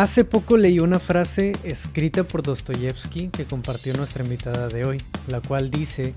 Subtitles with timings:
[0.00, 5.42] Hace poco leí una frase escrita por Dostoyevsky que compartió nuestra invitada de hoy, la
[5.42, 6.14] cual dice,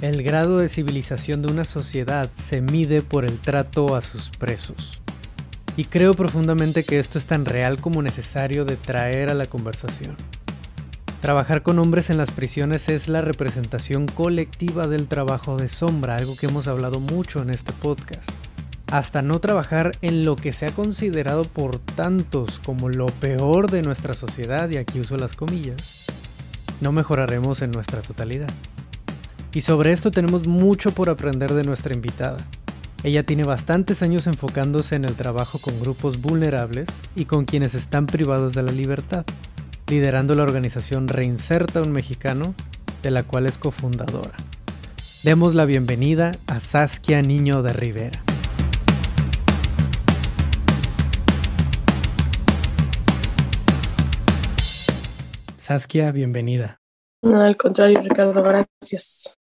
[0.00, 5.00] el grado de civilización de una sociedad se mide por el trato a sus presos.
[5.76, 10.14] Y creo profundamente que esto es tan real como necesario de traer a la conversación.
[11.20, 16.36] Trabajar con hombres en las prisiones es la representación colectiva del trabajo de sombra, algo
[16.36, 18.30] que hemos hablado mucho en este podcast
[18.94, 23.82] hasta no trabajar en lo que se ha considerado por tantos como lo peor de
[23.82, 26.04] nuestra sociedad, y aquí uso las comillas,
[26.80, 28.50] no mejoraremos en nuestra totalidad.
[29.52, 32.46] Y sobre esto tenemos mucho por aprender de nuestra invitada.
[33.02, 36.86] Ella tiene bastantes años enfocándose en el trabajo con grupos vulnerables
[37.16, 39.24] y con quienes están privados de la libertad,
[39.88, 42.54] liderando la organización Reinserta un Mexicano,
[43.02, 44.36] de la cual es cofundadora.
[45.24, 48.22] Demos la bienvenida a Saskia Niño de Rivera.
[55.64, 56.82] Saskia, bienvenida.
[57.22, 59.34] No, al contrario, Ricardo, gracias.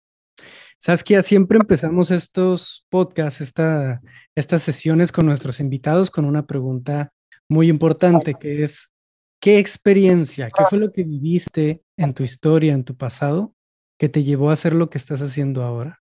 [0.76, 4.02] Saskia, siempre empezamos estos podcasts, esta,
[4.34, 7.10] estas sesiones con nuestros invitados con una pregunta
[7.48, 8.92] muy importante que es,
[9.40, 13.54] ¿qué experiencia, qué fue lo que viviste en tu historia, en tu pasado,
[13.98, 16.02] que te llevó a hacer lo que estás haciendo ahora?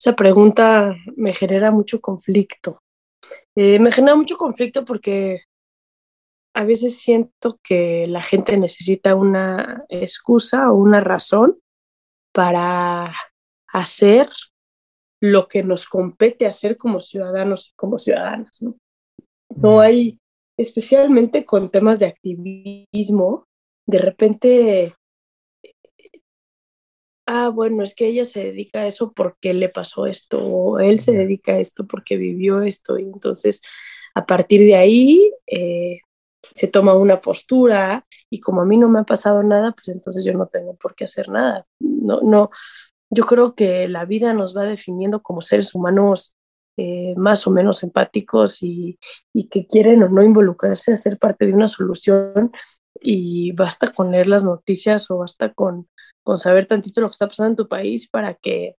[0.00, 2.80] Esa pregunta me genera mucho conflicto.
[3.54, 5.42] Eh, me genera mucho conflicto porque
[6.56, 11.58] a veces siento que la gente necesita una excusa o una razón
[12.32, 13.12] para
[13.68, 14.30] hacer
[15.20, 18.62] lo que nos compete hacer como ciudadanos y como ciudadanas.
[18.62, 18.74] ¿no?
[19.54, 20.18] no hay,
[20.56, 23.46] especialmente con temas de activismo,
[23.86, 24.94] de repente,
[27.26, 31.00] ah, bueno, es que ella se dedica a eso porque le pasó esto, o él
[31.00, 33.60] se dedica a esto porque vivió esto, y entonces
[34.14, 36.00] a partir de ahí eh,
[36.42, 40.24] se toma una postura y como a mí no me ha pasado nada, pues entonces
[40.24, 41.66] yo no tengo por qué hacer nada.
[41.80, 42.50] No, no,
[43.10, 46.34] yo creo que la vida nos va definiendo como seres humanos
[46.78, 48.98] eh, más o menos empáticos y,
[49.32, 52.52] y, que quieren o no involucrarse a ser parte de una solución
[53.00, 55.88] y basta con leer las noticias o basta con,
[56.22, 58.74] con saber tantito lo que está pasando en tu país para que,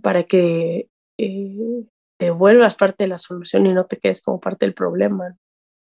[0.00, 0.88] para que
[1.18, 1.84] eh,
[2.18, 5.36] te vuelvas parte de la solución y no te quedes como parte del problema.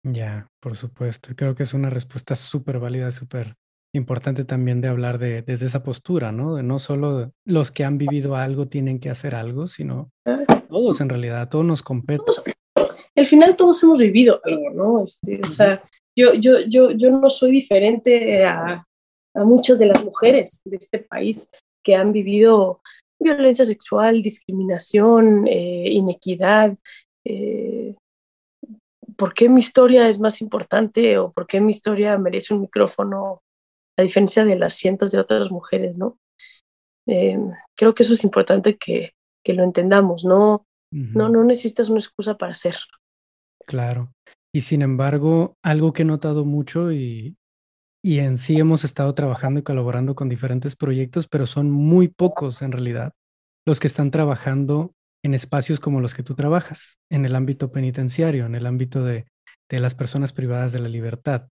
[0.03, 1.29] Ya, por supuesto.
[1.35, 3.55] Creo que es una respuesta súper válida, súper
[3.93, 6.55] importante también de hablar de desde esa postura, ¿no?
[6.55, 10.11] De no solo los que han vivido algo tienen que hacer algo, sino
[10.69, 12.23] todos en realidad, todos nos compete.
[13.15, 15.03] al final todos hemos vivido algo, ¿no?
[15.03, 15.83] Este, o sea,
[16.16, 18.85] yo, yo, yo, yo no soy diferente a,
[19.33, 21.49] a muchas de las mujeres de este país
[21.83, 22.81] que han vivido
[23.19, 26.77] violencia sexual, discriminación, eh, inequidad,
[27.25, 27.95] eh,
[29.19, 33.44] ¿por qué mi historia es más importante o por qué mi historia merece un micrófono
[33.97, 36.18] a diferencia de las cientos de otras mujeres, ¿no?
[37.06, 37.38] Eh,
[37.75, 39.12] creo que eso es importante que,
[39.44, 40.66] que lo entendamos, ¿no?
[40.91, 42.78] No, no necesitas una excusa para hacer.
[43.68, 44.12] Claro.
[44.56, 47.35] Y sin embargo, algo que he notado mucho y,
[48.02, 52.62] y en sí hemos estado trabajando y colaborando con diferentes proyectos, pero son muy pocos
[52.62, 53.12] en realidad
[53.68, 54.94] los que están trabajando
[55.24, 59.25] en espacios como los que tú trabajas, en el ámbito penitenciario, en el ámbito de,
[59.69, 61.47] de las personas privadas de la libertad.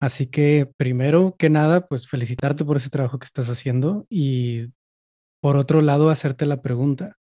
[0.00, 4.72] Así que primero que nada, pues felicitarte por ese trabajo que estás haciendo y
[5.42, 7.16] por otro lado, hacerte la pregunta,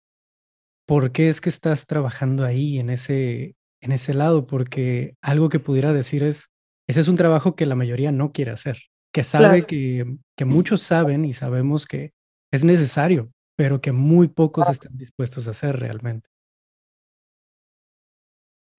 [0.86, 4.46] ¿por qué es que estás trabajando ahí en ese, en ese lado?
[4.46, 6.50] Porque algo que pudiera decir es,
[6.88, 8.78] ese es un trabajo que la mayoría no quiere hacer,
[9.14, 12.12] que sabe que, que muchos saben y sabemos que
[12.52, 16.30] es necesario, pero que muy pocos están dispuestos a hacer realmente.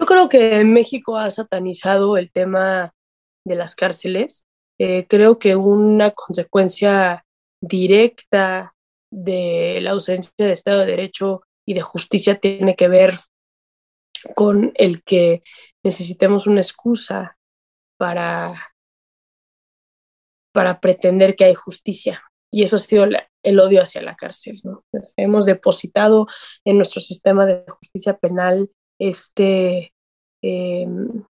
[0.00, 2.94] Yo creo que México ha satanizado el tema
[3.46, 4.46] de las cárceles.
[4.78, 7.26] Eh, creo que una consecuencia
[7.62, 8.74] directa
[9.12, 13.12] de la ausencia de Estado de Derecho y de justicia tiene que ver
[14.34, 15.42] con el que
[15.84, 17.36] necesitemos una excusa
[17.98, 18.72] para,
[20.54, 22.22] para pretender que hay justicia.
[22.50, 23.04] Y eso ha sido
[23.42, 24.60] el odio hacia la cárcel.
[24.64, 24.84] ¿no?
[25.16, 26.26] hemos depositado
[26.64, 29.94] en nuestro sistema de justicia penal este,
[30.42, 31.24] em,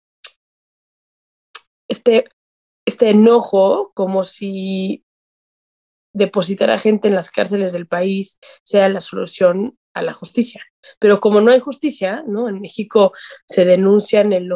[1.88, 2.24] este,
[2.86, 5.04] este enojo como si
[6.12, 10.64] depositar a gente en las cárceles del país sea la solución a la justicia.
[10.98, 12.48] Pero como no hay justicia, ¿no?
[12.48, 13.12] En México
[13.46, 14.46] se denuncian el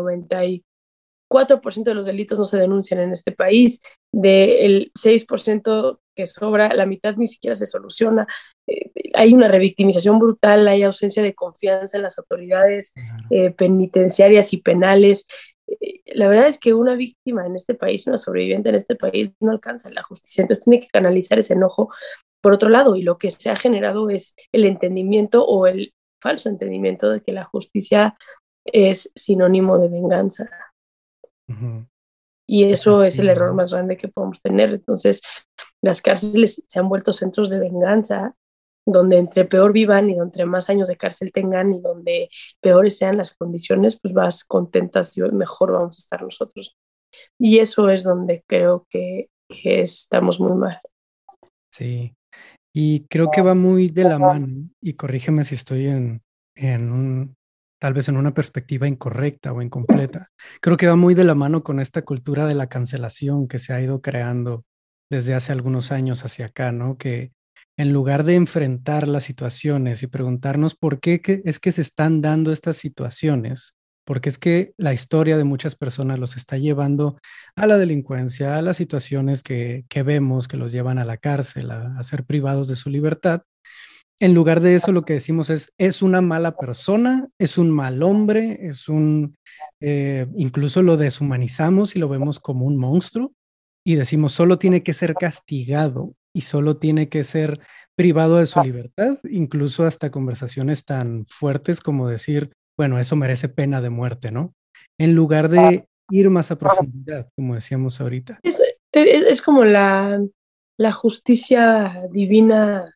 [1.35, 3.83] 94% de los delitos no se denuncian en este país,
[4.13, 8.27] del 6% que sobra, la mitad ni siquiera se soluciona.
[8.67, 12.95] Eh, hay una revictimización brutal, hay ausencia de confianza en las autoridades
[13.31, 15.27] eh, penitenciarias y penales.
[15.67, 19.33] eh, la verdad es que una víctima en este país, una sobreviviente en este país,
[19.41, 20.43] no alcanza la justicia.
[20.43, 21.91] Entonces tiene que canalizar ese enojo
[22.41, 26.49] por otro lado y lo que se ha generado es el entendimiento o el falso
[26.49, 28.17] entendimiento de que la justicia
[28.65, 30.49] es sinónimo de venganza.
[32.47, 34.71] Y eso es el error más grande que podemos tener.
[34.71, 35.23] Entonces,
[35.83, 38.35] las cárceles se han vuelto centros de venganza,
[38.87, 42.29] donde entre peor vivan y entre más años de cárcel tengan y donde
[42.61, 46.77] peores sean las condiciones, pues vas contentas y mejor vamos a estar nosotros.
[47.39, 50.81] Y eso es donde creo que, que estamos muy mal.
[51.73, 52.15] Sí,
[52.75, 56.23] y creo que va muy de la mano, y corrígeme si estoy en,
[56.57, 57.37] en un,
[57.85, 60.31] tal vez en una perspectiva incorrecta o incompleta.
[60.63, 63.75] Creo que va muy de la mano con esta cultura de la cancelación que se
[63.75, 64.65] ha ido creando
[65.11, 66.97] desde hace algunos años hacia acá, ¿no?
[66.97, 67.33] Que
[67.77, 72.53] en lugar de enfrentar las situaciones y preguntarnos por qué es que se están dando
[72.53, 73.75] estas situaciones,
[74.07, 77.19] porque es que la historia de muchas personas los está llevando
[77.55, 82.03] a la delincuencia, a las situaciones que, vemos que los llevan a la cárcel, a
[82.03, 83.43] ser privados de su libertad,
[84.21, 88.03] en lugar de eso, lo que decimos es, es una mala persona, es un mal
[88.03, 89.37] hombre, es un,
[89.81, 93.33] eh, incluso lo deshumanizamos y lo vemos como un monstruo
[93.85, 97.61] y decimos, solo tiene que ser castigado y solo tiene que ser
[97.97, 103.81] privado de su libertad, incluso hasta conversaciones tan fuertes como decir, bueno, eso merece pena
[103.81, 104.55] de muerte, ¿no?
[104.99, 108.41] En lugar de ir más a profundidad, como decíamos ahorita.
[108.43, 108.61] Es,
[108.93, 110.21] es como la,
[110.79, 112.93] la justicia divina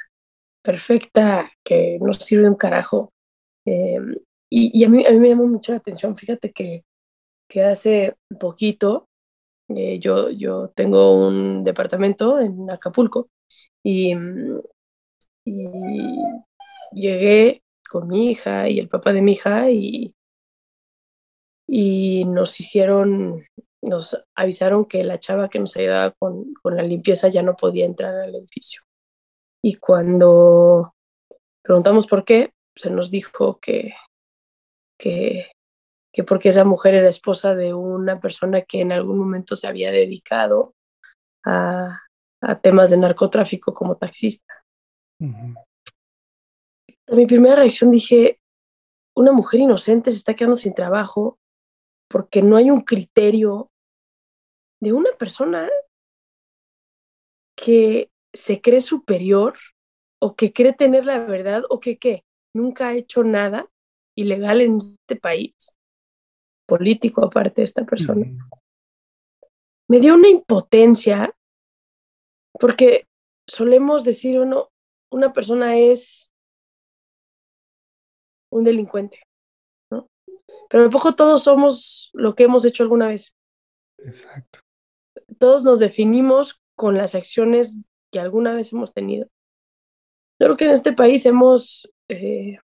[0.63, 3.13] perfecta que no sirve un carajo.
[3.67, 4.17] Em,
[4.51, 6.85] y, a, mí, a mí me llamó mucho la atención, fíjate que,
[7.49, 9.09] que hace poquito
[9.69, 13.29] eh, yo, yo tengo un departamento en Acapulco
[13.83, 14.15] y,
[15.45, 15.69] y
[16.93, 20.15] llegué con mi hija y el papá de mi hija y,
[21.69, 23.43] y nos hicieron,
[23.83, 27.85] nos avisaron que la chava que nos ayudaba con, con la limpieza ya no podía
[27.85, 28.83] entrar al edificio.
[29.63, 30.95] Y cuando
[31.63, 33.95] preguntamos por qué, se nos dijo que,
[34.99, 35.51] que,
[36.13, 39.91] que porque esa mujer era esposa de una persona que en algún momento se había
[39.91, 40.75] dedicado
[41.45, 42.01] a,
[42.41, 44.65] a temas de narcotráfico como taxista.
[45.21, 48.41] A mi primera reacción dije,
[49.17, 51.39] una mujer inocente se está quedando sin trabajo
[52.09, 53.71] porque no hay un criterio
[54.81, 55.69] de una persona
[57.57, 59.57] que se cree superior
[60.21, 62.25] o que cree tener la verdad o que ¿qué?
[62.55, 63.69] nunca ha hecho nada
[64.17, 65.79] ilegal en este país,
[66.67, 68.27] político aparte de esta persona.
[69.89, 71.35] Me dio una impotencia
[72.59, 73.07] porque
[73.47, 74.71] solemos decir uno,
[75.11, 76.33] una persona es
[78.51, 79.21] un delincuente,
[79.91, 80.09] ¿no?
[80.69, 83.33] Pero a poco todos somos lo que hemos hecho alguna vez.
[83.99, 84.61] Exacto.
[85.39, 87.75] Todos nos definimos con las acciones
[88.13, 89.27] que alguna vez hemos tenido.
[90.41, 92.59] Yo creo que en este país hemos eh,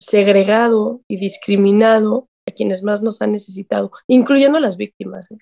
[0.00, 5.32] segregado y discriminado a quienes más nos han necesitado, incluyendo a las víctimas.
[5.32, 5.38] ¿eh?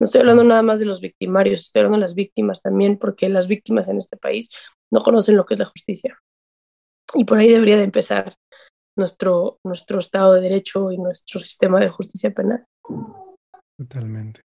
[0.00, 3.28] No estoy hablando nada más de los victimarios, estoy hablando de las víctimas también, porque
[3.28, 4.50] las víctimas en este país
[4.90, 6.18] no conocen lo que es la justicia.
[7.14, 8.36] Y por ahí debería de empezar
[8.96, 12.64] nuestro, nuestro Estado de Derecho y nuestro sistema de justicia penal.
[13.78, 14.42] Totalmente.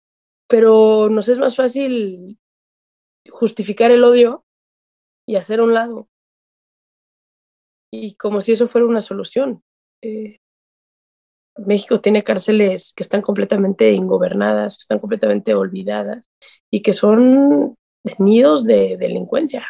[0.47, 2.37] Pero nos es más fácil
[3.29, 4.45] justificar el odio
[5.27, 6.07] y hacer un lado.
[7.93, 9.63] Y como si eso fuera una solución.
[10.01, 10.39] Eh,
[11.57, 16.29] México tiene cárceles que están completamente ingobernadas, que están completamente olvidadas
[16.71, 17.77] y que son
[18.17, 19.67] nidos de delincuencia,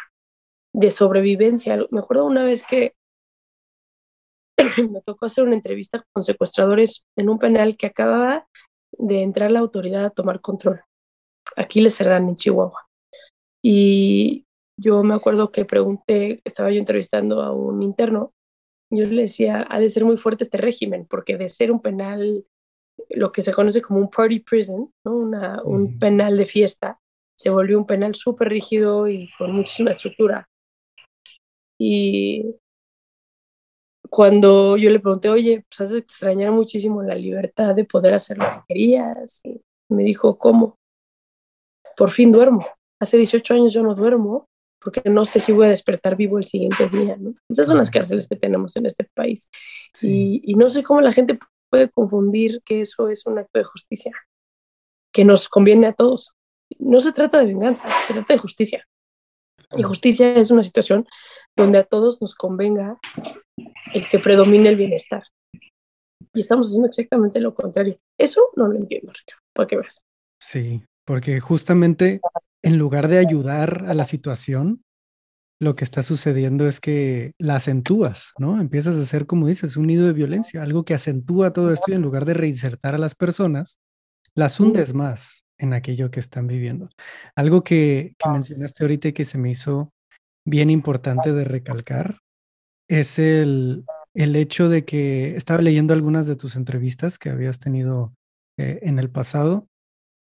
[0.72, 1.76] de sobrevivencia.
[1.90, 2.94] Me acuerdo una vez que
[4.90, 8.46] me tocó hacer una entrevista con secuestradores en un penal que acababa
[8.92, 10.82] de entrar la autoridad a tomar control.
[11.56, 12.88] Aquí le cerran en Chihuahua.
[13.62, 18.32] Y yo me acuerdo que pregunté, estaba yo entrevistando a un interno,
[18.90, 22.44] yo le decía, ha de ser muy fuerte este régimen, porque de ser un penal,
[23.08, 25.16] lo que se conoce como un party prison, ¿no?
[25.16, 27.00] Una, un penal de fiesta,
[27.38, 30.48] se volvió un penal súper rígido y con muchísima estructura.
[31.78, 32.56] Y
[34.10, 38.38] cuando yo le pregunté, oye, pues has de extrañar muchísimo la libertad de poder hacer
[38.38, 40.76] lo que querías, y me dijo, ¿cómo?
[41.96, 42.66] Por fin duermo
[43.02, 44.48] hace 18 años yo no duermo
[44.80, 47.34] porque no sé si voy a despertar vivo el siguiente día, ¿no?
[47.48, 49.50] Esas son las cárceles que tenemos en este país.
[50.00, 51.38] Y, y, no sé cómo la gente
[51.70, 54.12] puede confundir que eso es un acto de justicia,
[55.12, 56.32] que nos conviene a todos.
[56.78, 58.84] No se trata de venganza, se trata de justicia.
[59.76, 61.06] Y justicia es una situación
[61.56, 62.98] donde a todos nos convenga
[63.94, 65.24] el que predomine el bienestar.
[66.34, 67.98] y estamos haciendo exactamente lo contrario.
[68.18, 70.02] Eso no lo entiendo, Ricardo, para que veas.
[70.40, 72.20] Sí, porque justamente
[72.62, 74.84] en lugar de ayudar a la situación,
[75.60, 78.60] lo que está sucediendo es que la acentúas, ¿no?
[78.60, 81.94] Empiezas a ser, como dices, un nido de violencia, algo que acentúa todo esto y
[81.94, 83.78] en lugar de reinsertar a las personas,
[84.34, 86.88] las hundes más en aquello que están viviendo.
[87.36, 89.92] Algo que, que mencionaste ahorita y que se me hizo
[90.44, 92.18] bien importante de recalcar
[92.88, 98.14] es el, el hecho de que estaba leyendo algunas de tus entrevistas que habías tenido
[98.58, 99.68] eh, en el pasado.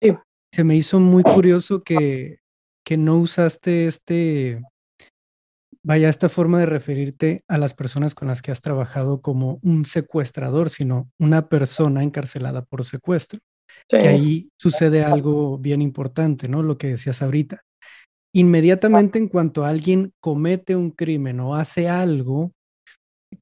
[0.00, 0.16] Sí.
[0.52, 2.38] Se me hizo muy curioso que,
[2.84, 4.62] que no usaste este,
[5.86, 9.84] vaya, esta forma de referirte a las personas con las que has trabajado como un
[9.84, 13.38] secuestrador, sino una persona encarcelada por secuestro.
[13.88, 16.62] Que ahí sucede algo bien importante, ¿no?
[16.62, 17.62] Lo que decías ahorita.
[18.34, 22.52] Inmediatamente en cuanto alguien comete un crimen o hace algo,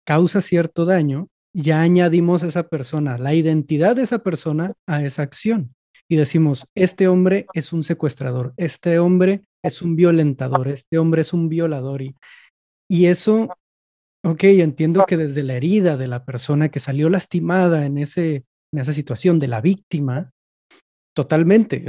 [0.05, 5.23] causa cierto daño, ya añadimos a esa persona, la identidad de esa persona a esa
[5.23, 5.74] acción.
[6.09, 11.33] Y decimos, este hombre es un secuestrador, este hombre es un violentador, este hombre es
[11.33, 12.03] un violador.
[12.03, 12.15] Y,
[12.89, 13.49] y eso,
[14.23, 18.79] ok, entiendo que desde la herida de la persona que salió lastimada en, ese, en
[18.81, 20.34] esa situación, de la víctima,
[21.15, 21.85] totalmente.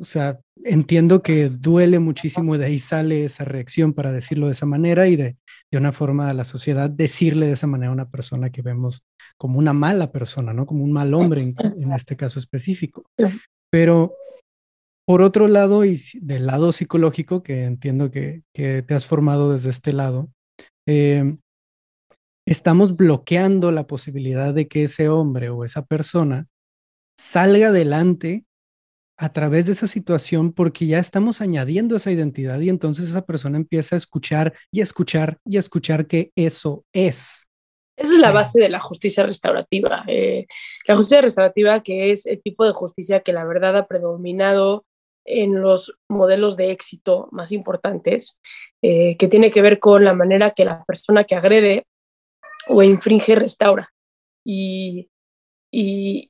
[0.00, 4.52] o sea, entiendo que duele muchísimo y de ahí sale esa reacción para decirlo de
[4.52, 5.36] esa manera y de,
[5.70, 9.02] de una forma a la sociedad decirle de esa manera a una persona que vemos
[9.36, 10.66] como una mala persona, ¿no?
[10.66, 13.04] Como un mal hombre en, en este caso específico.
[13.70, 14.14] Pero
[15.10, 19.70] por otro lado, y del lado psicológico, que entiendo que, que te has formado desde
[19.70, 20.30] este lado,
[20.86, 21.34] eh,
[22.46, 26.46] estamos bloqueando la posibilidad de que ese hombre o esa persona
[27.18, 28.44] salga adelante
[29.20, 33.58] a través de esa situación porque ya estamos añadiendo esa identidad y entonces esa persona
[33.58, 37.46] empieza a escuchar y escuchar y escuchar que eso es.
[37.98, 40.04] Esa es la base de la justicia restaurativa.
[40.08, 40.46] Eh,
[40.86, 44.86] la justicia restaurativa que es el tipo de justicia que la verdad ha predominado
[45.26, 48.40] en los modelos de éxito más importantes,
[48.80, 51.86] eh, que tiene que ver con la manera que la persona que agrede
[52.68, 53.92] o infringe restaura.
[54.46, 55.10] Y,
[55.70, 56.29] y,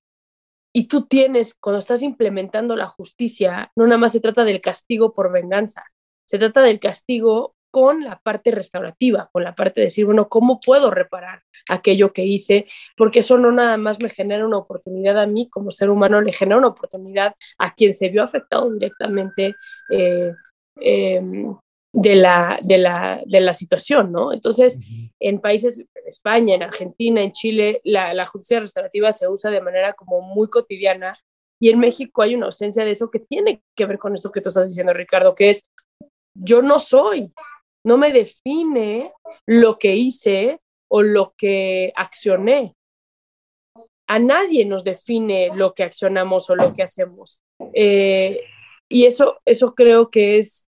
[0.73, 5.13] y tú tienes, cuando estás implementando la justicia, no nada más se trata del castigo
[5.13, 5.85] por venganza,
[6.25, 10.61] se trata del castigo con la parte restaurativa, con la parte de decir, bueno, ¿cómo
[10.61, 12.67] puedo reparar aquello que hice?
[12.97, 16.33] Porque eso no nada más me genera una oportunidad a mí como ser humano, le
[16.33, 19.55] genera una oportunidad a quien se vio afectado directamente
[19.91, 20.33] eh,
[20.77, 21.57] em,
[21.93, 24.33] de la, de la, de la situación, ¿no?
[24.33, 24.79] Entonces,
[25.19, 29.61] en países, en España, en Argentina, en Chile, la, la, justicia restaurativa se usa de
[29.61, 31.13] manera como muy cotidiana
[31.61, 34.41] y en México hay una ausencia de eso que tiene que ver con eso que
[34.41, 35.65] tú estás diciendo, Ricardo, que es,
[36.35, 37.33] yo no soy,
[37.85, 39.13] no me define
[39.47, 42.75] lo que hice o lo que accioné.
[44.09, 47.41] A nadie nos define lo que accionamos o lo que hacemos.
[47.75, 48.41] Eh,
[48.89, 50.67] y eso, eso creo que es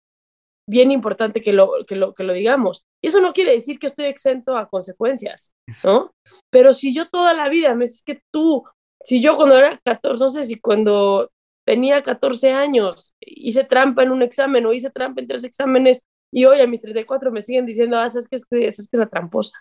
[0.72, 2.88] bien importante que lo, que lo, que lo digamos.
[3.02, 6.14] Y eso no quiere decir que estoy exento a consecuencias, ¿no?
[6.50, 8.64] Pero si yo toda la vida, me es que tú,
[9.04, 11.30] si yo cuando era 14, no sé si cuando
[11.66, 16.46] tenía 14 años hice trampa en un examen o hice trampa en tres exámenes y
[16.46, 19.60] hoy a mis 34 me siguen diciendo, ah, ¿sabes que es, que es, la tramposa?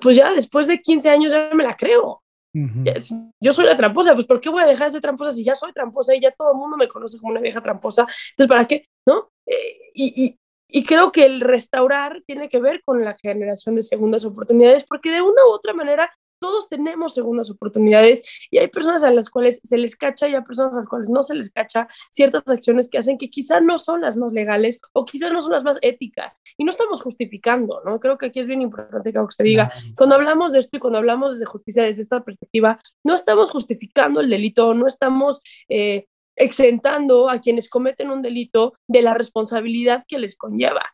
[0.00, 2.22] Pues ya después de 15 años ya me la creo.
[2.52, 5.54] Yo soy la tramposa, pues ¿por qué voy a dejar de ser tramposa si ya
[5.54, 8.06] soy tramposa y ya todo el mundo me conoce como una vieja tramposa?
[8.30, 8.88] Entonces, ¿para qué?
[9.06, 9.30] ¿No?
[9.46, 10.38] Eh, y,
[10.68, 15.10] y, creo que el restaurar tiene que ver con la generación de segundas oportunidades, porque
[15.10, 19.60] de una u otra manera todos tenemos segundas oportunidades y hay personas a las cuales
[19.62, 22.88] se les cacha y hay personas a las cuales no se les cacha ciertas acciones
[22.88, 25.78] que hacen que quizá no son las más legales o quizá no son las más
[25.82, 28.00] éticas y no estamos justificando, ¿no?
[28.00, 30.98] Creo que aquí es bien importante que usted diga, cuando hablamos de esto y cuando
[30.98, 36.06] hablamos de justicia desde esta perspectiva, no estamos justificando el delito, no estamos eh,
[36.36, 40.90] exentando a quienes cometen un delito de la responsabilidad que les conlleva.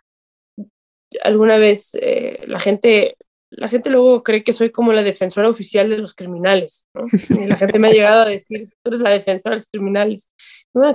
[1.23, 3.17] Alguna vez eh, la gente
[3.51, 7.07] la gente luego cree que soy como la defensora oficial de los criminales, ¿no?
[7.49, 10.33] La gente me ha llegado a decir, tú eres la defensora de los criminales.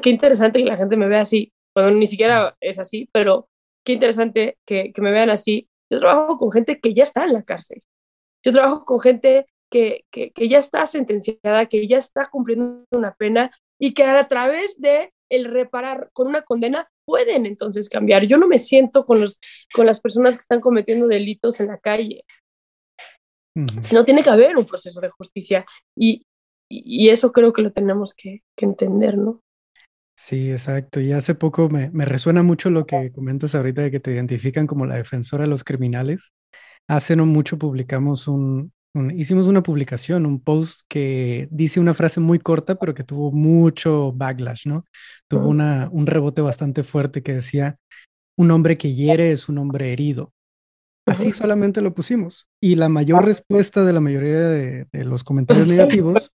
[0.02, 1.54] qué interesante que la gente me vea así.
[1.74, 3.50] Bueno, ni siquiera es así, pero
[3.86, 5.70] qué interesante que, que me vean así.
[5.90, 7.82] Yo trabajo con gente que ya está en la cárcel.
[8.44, 13.14] Yo trabajo con gente que, que, que ya está sentenciada, que ya está cumpliendo una
[13.16, 18.26] pena y que a través de el reparar con una condena pueden entonces cambiar.
[18.26, 19.38] Yo no me siento con, los,
[19.76, 22.24] con las personas que están cometiendo delitos en la calle.
[23.82, 26.26] Si no, tiene que haber un proceso de justicia y,
[26.70, 29.42] y eso creo que lo tenemos que, que, entender, ¿no?
[30.18, 31.02] Sí, exacto.
[31.02, 34.68] Y hace poco me, me, resuena mucho lo que comentas ahorita de que te identifican
[34.68, 36.32] como la defensora de los criminales.
[36.88, 38.72] Hace no mucho publicamos un,
[39.16, 44.12] hicimos una publicación, un post que dice una frase muy corta, pero que tuvo mucho
[44.14, 44.86] backlash, ¿no?
[45.28, 47.78] Tuvo una, un rebote bastante fuerte que decía,
[48.38, 50.34] un hombre que hiere es un hombre herido.
[51.06, 52.48] Así solamente lo pusimos.
[52.62, 56.32] Y la mayor respuesta de la mayoría de, los comentarios negativos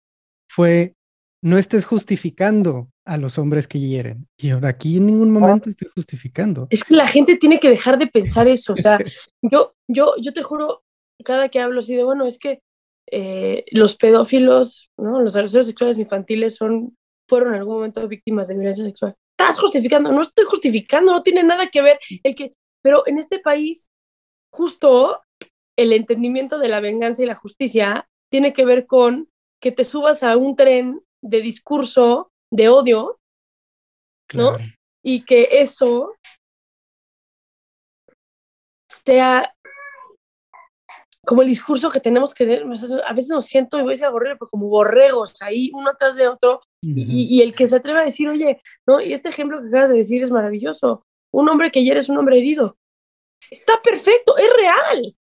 [0.49, 0.95] fue,
[1.41, 4.27] no estés justificando a los hombres que hieren.
[4.37, 6.67] Y ahora aquí en ningún momento estoy justificando.
[6.69, 8.73] Es que la gente tiene que dejar de pensar eso.
[8.73, 8.99] O sea,
[9.41, 10.83] yo, yo, yo te juro,
[11.23, 12.61] cada que hablo así de, bueno, es que
[13.09, 15.21] eh, los pedófilos, ¿no?
[15.21, 16.97] los agresores sexuales infantiles son,
[17.27, 19.15] fueron en algún momento víctimas de violencia sexual.
[19.37, 23.39] Estás justificando, no estoy justificando, no tiene nada que ver el que, pero en este
[23.39, 23.89] país,
[24.51, 25.21] justo
[25.77, 29.29] el entendimiento de la venganza y la justicia tiene que ver con
[29.61, 33.19] que te subas a un tren de discurso de odio,
[34.33, 34.57] ¿no?
[35.03, 36.13] Y que eso
[38.89, 39.55] sea
[41.27, 42.63] como el discurso que tenemos que tener,
[43.05, 44.07] a veces nos siento, y voy a decir
[44.39, 48.29] pero como borregos ahí, uno tras de otro, y, el que se atreve a decir,
[48.29, 49.01] oye, ¿no?
[49.01, 51.05] Y este ejemplo que acabas de decir es maravilloso.
[51.33, 52.77] Un hombre que hiere es un hombre herido.
[53.51, 55.17] Está perfecto, es real,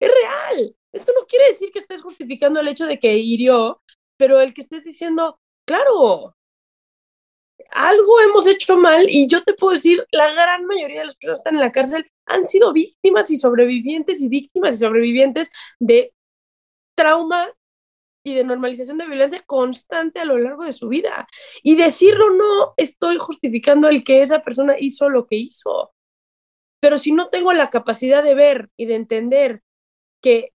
[0.00, 0.74] es real.
[0.94, 3.82] Esto no quiere decir que estés justificando el hecho de que hirió,
[4.16, 6.34] pero el que estés diciendo, claro,
[7.70, 11.38] algo hemos hecho mal y yo te puedo decir, la gran mayoría de las personas
[11.38, 16.12] que están en la cárcel han sido víctimas y sobrevivientes y víctimas y sobrevivientes de
[16.94, 17.52] trauma
[18.24, 21.28] y de normalización de violencia constante a lo largo de su vida.
[21.62, 25.92] Y decirlo no estoy justificando el que esa persona hizo lo que hizo.
[26.80, 29.62] Pero si no tengo la capacidad de ver y de entender
[30.22, 30.52] que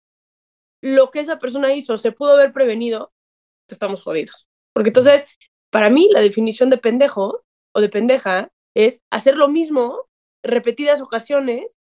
[0.83, 3.13] lo que esa persona hizo se pudo haber prevenido,
[3.69, 4.49] estamos jodidos.
[4.75, 5.27] Porque entonces
[5.75, 10.09] para mí, la definición de pendejo o de pendeja es hacer lo mismo
[10.44, 11.81] repetidas ocasiones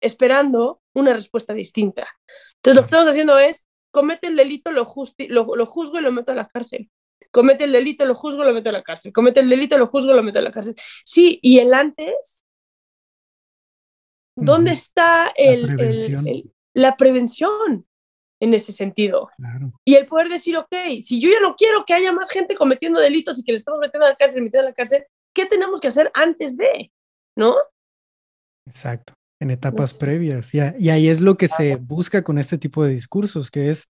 [0.00, 2.08] esperando una respuesta distinta.
[2.56, 4.84] Entonces, lo que estamos haciendo es, comete el delito, lo,
[5.28, 6.90] lo, juzgo y lo meto a la cárcel.
[7.30, 9.12] Comete el delito, lo juzgo, y lo meto a la cárcel.
[9.12, 10.74] Comete el delito, lo juzgo, y lo meto a la cárcel.
[11.04, 12.44] Sí, y el antes,
[14.34, 17.86] ¿dónde está el, la prevención?
[18.40, 19.28] En ese sentido.
[19.84, 22.98] Y el poder decir, ok, si yo ya no quiero que haya más gente cometiendo
[22.98, 25.80] delitos y que le estamos metiendo a la cárcel, metiendo a la cárcel, ¿qué tenemos
[25.80, 26.90] que hacer antes de?
[27.36, 27.54] ¿No?
[28.66, 30.54] Exacto, en etapas previas.
[30.54, 33.88] Y, y ahí es lo que se busca con este tipo de discursos, que es,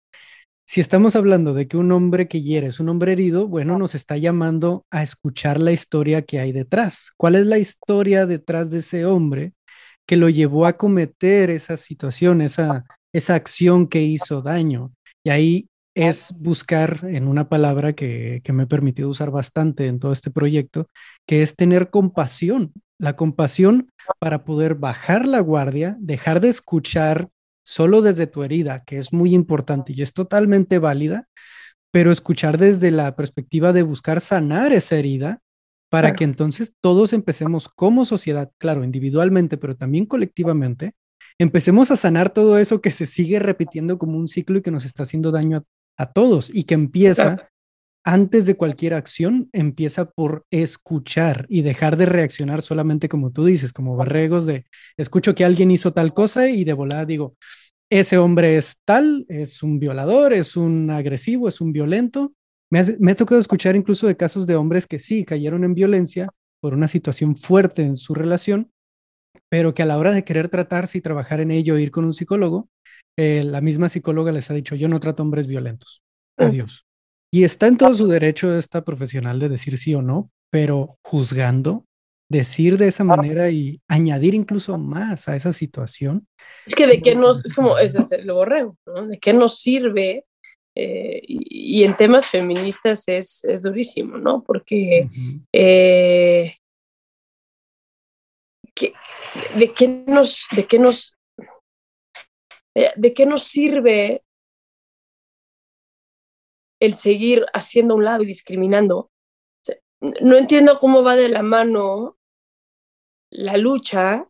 [0.67, 3.95] si estamos hablando de que un hombre que hiere es un hombre herido, bueno, nos
[3.95, 7.13] está llamando a escuchar la historia que hay detrás.
[7.17, 9.53] ¿Cuál es la historia detrás de ese hombre
[10.07, 14.93] que lo llevó a cometer esa situación, esa esa acción que hizo daño.
[15.25, 20.13] Y ahí es buscar en una palabra que, me he permitido usar bastante en todo
[20.13, 20.87] este proyecto,
[21.27, 22.73] que es tener compasión.
[22.99, 27.29] La compasión para poder bajar la guardia, dejar de escuchar
[27.65, 31.29] solo desde tu herida, que es muy importante y es totalmente válida,
[31.91, 35.41] pero escuchar desde la perspectiva de buscar sanar esa herida
[35.89, 40.95] para que entonces todos empecemos como sociedad, claro, individualmente, pero también colectivamente,
[41.41, 44.85] empecemos a sanar todo eso que se sigue repitiendo como un ciclo y que nos
[44.85, 45.65] está haciendo daño
[45.97, 47.49] a, todos y que empieza
[48.05, 53.73] antes de cualquier acción, empieza por escuchar y dejar de reaccionar solamente como tú dices,
[53.73, 54.67] como barregos de
[54.99, 57.37] escucho que alguien hizo tal cosa y de volada digo,
[57.91, 62.35] ese hombre es tal, es un violador, es un agresivo, es un violento.
[62.71, 66.29] Me, me ha tocado escuchar incluso de casos de hombres que sí cayeron en violencia
[66.61, 68.71] por una situación fuerte en su relación
[69.51, 72.15] pero que a la hora de querer tratarse y trabajar en ello, ir con un
[72.15, 72.71] psicólogo,
[73.19, 76.03] eh, la misma psicóloga les ha dicho, yo no trato hombres violentos.
[76.39, 76.87] Adiós.
[77.33, 81.85] Y está en todo su derecho esta profesional de decir sí o no, pero juzgando,
[82.31, 86.27] decir de esa manera y añadir incluso más a esa situación.
[86.65, 89.09] Es que de qué nos, es como, es hacer lo borrego, ¿no?
[89.09, 90.25] ¿De qué nos sirve?
[90.77, 94.45] Eh, y, en temas feministas es, es durísimo, ¿no?
[94.45, 95.09] Porque
[99.57, 101.19] de qué nos, de qué nos,
[102.75, 104.23] de qué nos sirve
[106.81, 109.11] el seguir haciendo un lado y discriminando.
[110.01, 112.17] No entiendo cómo va de la mano
[113.31, 114.27] la lucha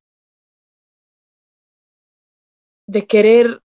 [2.88, 3.62] de querer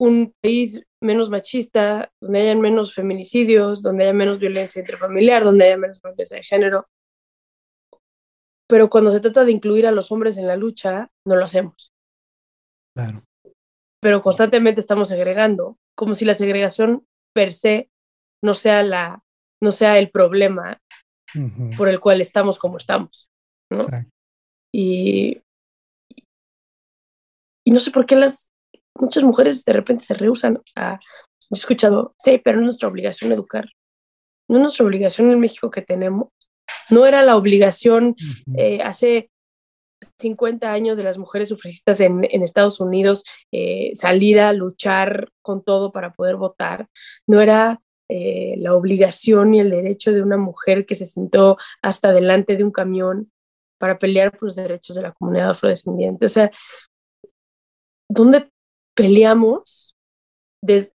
[0.00, 5.76] un país menos machista, donde haya menos feminicidios, donde haya menos violencia intrafamiliar, donde haya
[5.76, 6.88] menos violencia de género,
[8.72, 11.92] pero cuando se trata de incluir a los hombres en la lucha, no lo hacemos.
[12.96, 13.22] Claro.
[14.00, 17.90] Pero constantemente estamos segregando, como si la segregación per se
[18.42, 19.22] no sea, la,
[19.62, 20.80] no sea el problema
[21.76, 23.28] por el cual estamos como estamos.
[23.70, 23.84] ¿no?
[24.74, 25.42] Y,
[27.66, 28.54] y no sé por qué las,
[28.98, 33.32] muchas mujeres de repente se rehusan a, he escuchado, sí, pero no es nuestra obligación
[33.32, 33.66] educar,
[34.48, 36.30] no es nuestra obligación en México que tenemos,
[36.92, 38.14] no era la obligación
[38.56, 39.30] eh, hace
[40.18, 45.92] 50 años de las mujeres sufragistas en, Estados Unidos eh, salir a luchar con todo
[45.92, 46.88] para poder votar,
[47.26, 52.12] no era eh, la obligación y el derecho de una mujer que se sentó hasta
[52.12, 53.30] delante de un camión
[53.78, 56.26] para pelear por los derechos de la comunidad afrodescendiente.
[56.26, 56.50] O sea,
[58.08, 58.50] ¿dónde
[58.94, 59.96] peleamos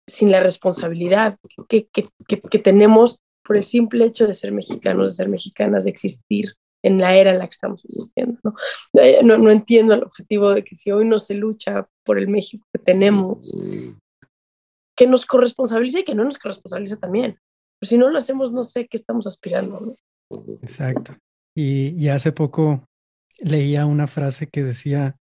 [0.07, 5.29] sin la responsabilidad que, que, tenemos por el simple hecho de ser mexicanos, de ser
[5.29, 8.39] mexicanas, de existir en la era en la que estamos existiendo.
[8.43, 8.55] ¿no?
[8.95, 12.29] Eh, no, no entiendo el objetivo de que si hoy no se lucha por el
[12.29, 13.53] México que tenemos,
[14.97, 17.39] que nos corresponsabilice y que no nos corresponsabilice también.
[17.79, 19.79] Pero si no lo hacemos, no sé qué estamos aspirando.
[20.63, 21.17] Exacto.
[21.55, 22.85] Y, y hace poco
[23.39, 25.17] leía una frase que decía,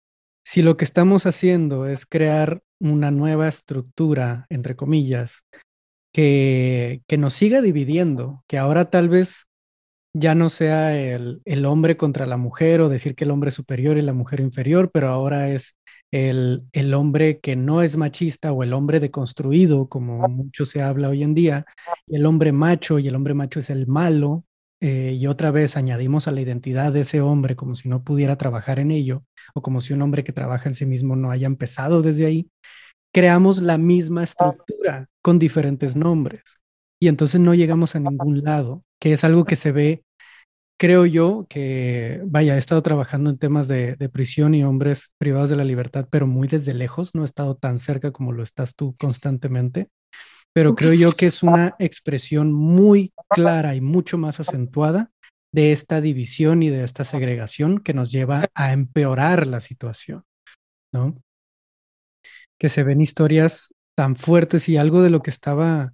[0.43, 5.43] si lo que estamos haciendo es crear una nueva estructura, entre comillas,
[6.11, 9.45] que, que nos siga dividiendo, que ahora tal vez
[10.13, 13.55] ya no sea el, el, hombre contra la mujer o decir que el hombre es
[13.55, 15.77] superior y la mujer inferior, pero ahora es
[16.11, 21.09] el, el hombre que no es machista o el hombre deconstruido, como mucho se habla
[21.09, 21.65] hoy en día,
[22.07, 24.43] el hombre macho y el hombre macho es el malo,
[24.81, 28.35] eh, y otra vez añadimos a la identidad de ese hombre como si no pudiera
[28.37, 31.47] trabajar en ello, o como si un hombre que trabaja en sí mismo no haya
[31.47, 32.49] empezado desde ahí,
[33.13, 36.41] creamos la misma estructura con diferentes nombres.
[36.99, 40.03] Y entonces no llegamos a ningún lado, que es algo que se ve,
[40.79, 45.49] creo yo, que, vaya, he estado trabajando en temas de, de prisión y hombres privados
[45.49, 48.75] de la libertad, pero muy desde lejos, no he estado tan cerca como lo estás
[48.75, 49.89] tú constantemente
[50.53, 55.11] pero creo yo que es una expresión muy clara y mucho más acentuada
[55.53, 60.23] de esta división y de esta segregación que nos lleva a empeorar la situación,
[60.93, 61.15] ¿no?
[62.59, 65.93] Que se ven historias tan fuertes y algo de lo que estaba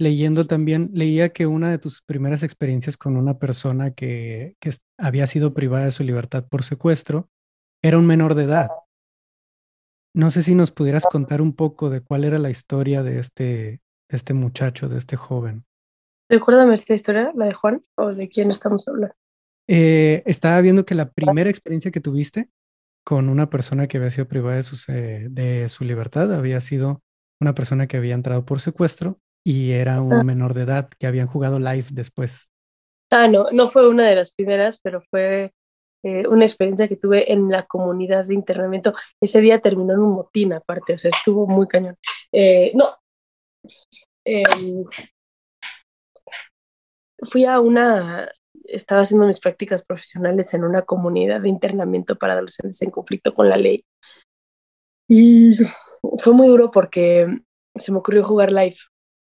[0.00, 5.26] leyendo también, leía que una de tus primeras experiencias con una persona que, que había
[5.26, 7.28] sido privada de su libertad por secuestro
[7.82, 8.68] era un menor de edad.
[10.14, 13.44] No sé si nos pudieras contar un poco de cuál era la historia de este,
[13.44, 15.64] de este muchacho, de este joven.
[16.28, 19.14] Recuérdame esta historia, la de Juan, o de quién estamos hablando.
[19.66, 22.48] Eh, estaba viendo que la primera experiencia que tuviste
[23.04, 27.02] con una persona que había sido privada de su, de su libertad había sido
[27.40, 30.24] una persona que había entrado por secuestro y era un ah.
[30.24, 32.52] menor de edad que habían jugado live después.
[33.10, 35.52] Ah, no, no fue una de las primeras, pero fue
[36.04, 38.94] eh, una experiencia que tuve en la comunidad de internamiento.
[39.20, 41.96] Ese día terminó en un motín aparte, o sea, estuvo muy cañón.
[42.32, 42.90] Eh, no,
[44.24, 44.84] Em,
[47.30, 48.30] fui a una,
[48.64, 53.48] estaba haciendo mis prácticas profesionales en una comunidad de internamiento para adolescentes en conflicto con
[53.48, 53.84] la ley.
[55.08, 55.56] Y
[56.18, 57.26] fue muy duro porque
[57.74, 58.76] se me ocurrió jugar live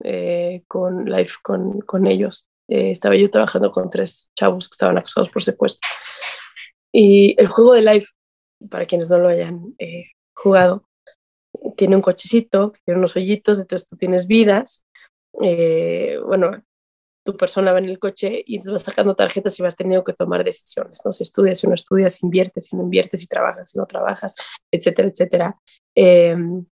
[0.04, 2.50] eh, con live con, con ellos.
[2.68, 5.88] Eh, estaba yo trabajando con tres chavos que estaban acusados por secuestro.
[6.92, 8.06] Y el juego de live,
[8.70, 10.88] para quienes no lo hayan eh, jugado,
[11.76, 14.86] tiene un cochecito, tiene unos hoyitos, entonces tú tienes vidas.
[15.32, 16.62] Bueno,
[17.28, 20.42] tu persona va en el coche y vas sacando tarjetas y vas teniendo que tomar
[20.44, 21.12] decisiones, ¿no?
[21.12, 24.34] Si estudias, si no estudias, inviertes, si no inviertes, si trabajas, si no trabajas,
[24.72, 25.60] etcétera, etcétera.
[25.94, 26.64] Em,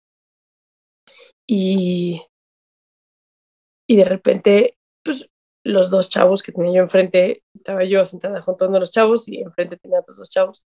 [1.48, 2.22] y,
[3.88, 5.28] y de repente, pues
[5.64, 8.92] los dos chavos que tenía yo enfrente, estaba yo sentada junto a uno de los
[8.92, 10.68] chavos y enfrente tenía a otros dos chavos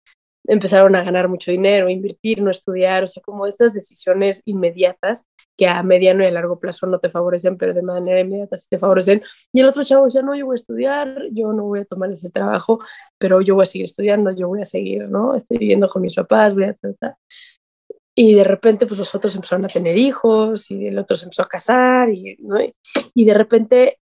[0.45, 5.25] empezaron a ganar mucho dinero, invertir, no estudiar, o sea, como estas decisiones inmediatas
[5.57, 8.67] que a mediano y a largo plazo no te favorecen, pero de manera inmediata sí
[8.69, 9.21] te favorecen.
[9.53, 12.11] Y el otro chavo decía, no, yo voy a estudiar, yo no voy a tomar
[12.11, 12.79] ese trabajo,
[13.17, 15.35] pero yo voy a seguir estudiando, yo voy a seguir, ¿no?
[15.35, 17.15] Estoy viviendo con mis papás, voy a tratar.
[18.15, 21.43] Y de repente, pues los otros empezaron a tener hijos y el otro se empezó
[21.43, 22.57] a casar y, ¿no?
[23.13, 23.99] y de repente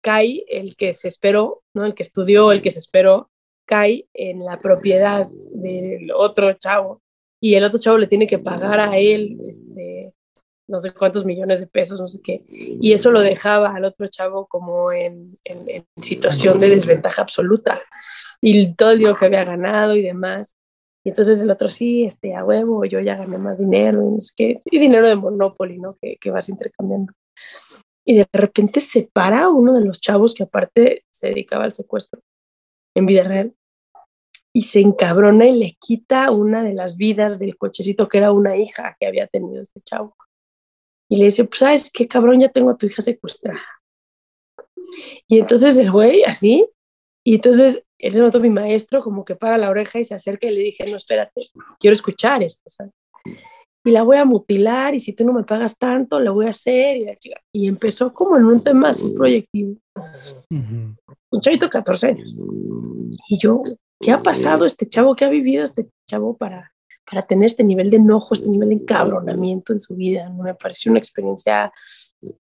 [0.00, 1.84] cae el que se esperó, ¿no?
[1.84, 3.30] El que estudió, el que se esperó,
[3.68, 7.02] cae en la propiedad del otro chavo
[7.38, 10.12] y el otro chavo le tiene que pagar a él este,
[10.66, 14.06] no sé cuántos millones de pesos, no sé qué, y eso lo dejaba al otro
[14.08, 17.80] chavo como en, en, situación de desventaja absoluta
[18.40, 20.56] y todo el dinero que había ganado y demás.
[21.04, 24.20] Y entonces el otro sí, este, a huevo, yo ya gané más dinero y no
[24.20, 25.94] sé qué, y dinero de Monopoly, ¿no?
[26.00, 27.12] Que, que vas intercambiando.
[28.04, 32.20] Y de repente se para uno de los chavos que aparte se dedicaba al secuestro
[32.98, 33.54] en vida real
[34.52, 38.56] y se encabrona y le quita una de las vidas del cochecito que era una
[38.56, 40.16] hija que había tenido este chavo.
[41.08, 43.60] Y le dice, pues sabes qué cabrón, ya tengo a tu hija secuestrada.
[45.26, 46.66] Y entonces el güey así,
[47.24, 50.46] y entonces él se notó mi maestro como que para la oreja y se acerca
[50.46, 51.42] y le dije, no, espérate,
[51.78, 52.68] quiero escuchar esto.
[52.68, 52.92] ¿sabes?
[53.88, 56.50] Y la voy a mutilar y si tú no me pagas tanto, la voy a
[56.50, 57.06] hacer y,
[57.52, 59.76] y empezó como en un tema así proyectivo.
[60.50, 62.36] Un chavito de 14 años.
[63.28, 63.62] Y yo,
[64.00, 65.16] ¿qué ha pasado este chavo?
[65.16, 66.72] ¿Qué ha vivido este chavo para,
[67.10, 70.30] para tener este nivel de enojo, este nivel de encabronamiento en su vida?
[70.30, 71.72] Me pareció una experiencia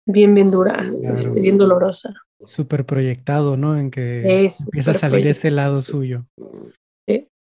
[0.05, 0.83] bien, bien dura,
[1.15, 2.13] este, bien dolorosa.
[2.45, 3.77] Súper proyectado, ¿no?
[3.77, 6.25] En que empieza a salir ese lado suyo.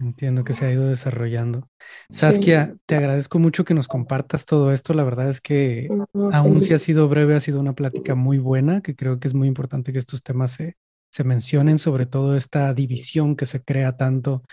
[0.01, 1.67] Entiendo que se ha ido desarrollando.
[2.09, 4.93] Saskia, te agradezco mucho que nos compartas todo esto.
[4.93, 5.89] La verdad es que
[6.31, 9.33] aún si ha sido breve, ha sido una plática muy buena, que creo que es
[9.33, 10.77] muy importante que estos temas se,
[11.11, 14.43] se mencionen, sobre todo esta división que se crea tanto,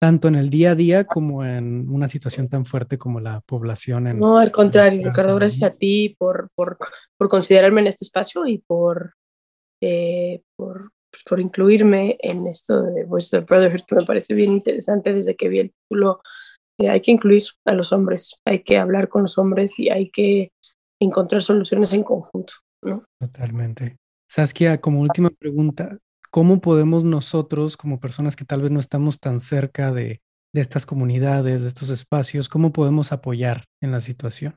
[0.00, 4.08] tanto en el día a día como en una situación tan fuerte como la población.
[4.08, 6.78] En, no, al contrario, Ricardo, gracias a ti por, por,
[7.16, 9.14] por considerarme en este espacio y por,
[9.80, 14.52] eh, por pues, por incluirme en esto de Voices of Brotherhood, que me parece bien
[14.52, 16.20] interesante desde que vi el título.
[16.78, 20.10] Eh, hay que incluir a los hombres, hay que hablar con los hombres y hay
[20.10, 20.50] que
[21.00, 22.52] encontrar soluciones en conjunto.
[22.82, 23.04] ¿no?
[23.18, 23.96] Totalmente.
[24.28, 25.96] Saskia, como última pregunta,
[26.30, 30.20] ¿cómo podemos nosotros, como personas que tal vez no estamos tan cerca de,
[30.54, 34.54] de estas comunidades, de estos espacios, cómo podemos apoyar en la situación?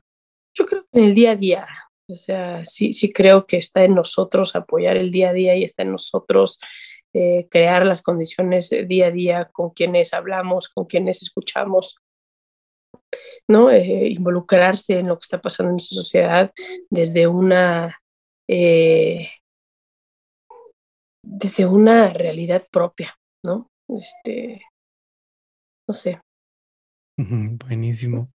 [0.54, 1.66] Yo creo que en el día a día,
[2.10, 5.64] o sea, sí, sí creo que está en nosotros apoyar el día a día y
[5.64, 6.60] está en nosotros
[7.12, 11.98] eh, crear las condiciones día a día con quienes hablamos, con quienes escuchamos,
[13.48, 13.70] ¿no?
[13.70, 16.52] Eh, involucrarse en lo que está pasando en nuestra sociedad
[16.88, 18.00] desde una,
[18.48, 19.30] eh,
[21.24, 23.68] desde una realidad propia, ¿no?
[23.88, 24.62] Este,
[25.88, 26.20] no sé,
[27.66, 28.32] Buenísimo.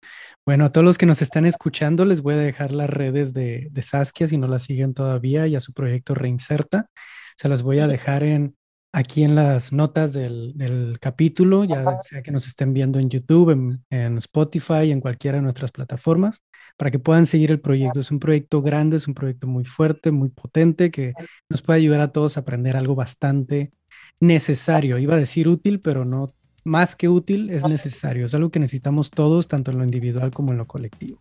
[0.46, 3.72] Bueno, a todos los que nos están escuchando, les voy a dejar las redes de,
[3.82, 6.90] Saskia si no la siguen todavía y a su proyecto Reinserta.
[7.38, 8.56] Se las voy a dejar en,
[8.92, 13.84] aquí en las notas del, capítulo, ya sea que nos estén viendo en YouTube, en,
[13.90, 16.44] en, Spotify, en cualquiera de nuestras plataformas,
[16.78, 18.00] para que puedan seguir el proyecto.
[18.00, 21.14] Es un proyecto grande, es un proyecto muy fuerte, muy potente, que
[21.50, 23.72] nos puede ayudar a todos a aprender algo bastante
[24.20, 24.98] necesario.
[24.98, 28.26] Iba a decir útil, pero no más que útil, es necesario.
[28.26, 31.20] Es algo que necesitamos todos, tanto en lo individual como en lo colectivo.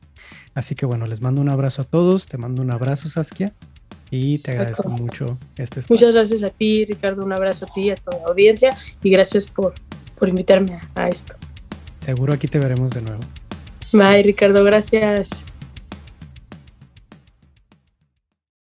[0.55, 2.27] Así que bueno, les mando un abrazo a todos.
[2.27, 3.53] Te mando un abrazo, Saskia.
[4.11, 5.95] Y te agradezco mucho este espacio.
[5.95, 7.25] Muchas gracias a ti, Ricardo.
[7.25, 8.71] Un abrazo a ti, a toda la audiencia.
[9.03, 9.75] Y gracias por,
[10.19, 11.35] por invitarme a esto.
[12.01, 13.21] Seguro aquí te veremos de nuevo.
[13.93, 14.65] Bye, Ricardo.
[14.65, 15.31] Gracias.